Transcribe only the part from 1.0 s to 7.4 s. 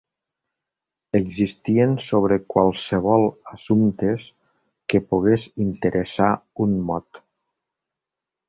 Existien sobre qualssevol assumptes que pogués interessar un mod.